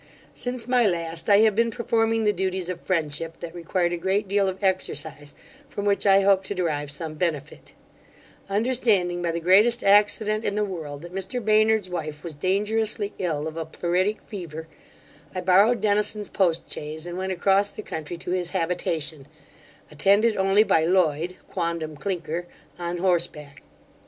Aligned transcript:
Since 0.33 0.67
my 0.67 0.83
last, 0.87 1.29
I 1.29 1.41
have 1.41 1.53
been 1.53 1.69
performing 1.69 2.23
the 2.23 2.33
duties 2.33 2.69
of 2.71 2.81
friendship, 2.81 3.39
that 3.39 3.53
required 3.53 3.93
a 3.93 3.97
great 3.97 4.27
deal 4.27 4.47
of 4.47 4.63
exercise, 4.63 5.35
from 5.69 5.85
which 5.85 6.07
I 6.07 6.21
hope 6.21 6.43
to 6.45 6.55
derive 6.55 6.89
some 6.89 7.13
benefit 7.13 7.73
Understanding, 8.49 9.21
by 9.21 9.29
the 9.31 9.39
greatest 9.39 9.83
accident 9.83 10.43
in 10.43 10.55
the 10.55 10.65
world, 10.65 11.03
that 11.03 11.13
Mr 11.13 11.39
Baynard's 11.39 11.87
wife 11.87 12.23
was 12.23 12.33
dangerously 12.33 13.13
ill 13.19 13.47
of 13.47 13.57
a 13.57 13.63
pleuritic 13.63 14.23
fever, 14.23 14.67
I 15.35 15.41
borrowed 15.41 15.81
Dennison's 15.81 16.29
post 16.29 16.63
chaise, 16.67 17.05
and 17.05 17.15
went 17.15 17.31
across 17.31 17.69
the 17.69 17.83
country 17.83 18.17
to 18.17 18.31
his 18.31 18.49
habitation, 18.57 19.27
attended 19.91 20.35
only 20.35 20.63
by 20.63 20.83
Loyd 20.83 21.35
(quondam 21.47 21.95
Clinker) 21.95 22.47
on 22.79 22.97
horseback. 22.97 23.61